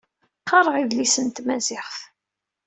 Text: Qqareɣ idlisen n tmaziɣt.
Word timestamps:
Qqareɣ 0.41 0.75
idlisen 0.77 1.25
n 1.31 1.31
tmaziɣt. 1.35 1.95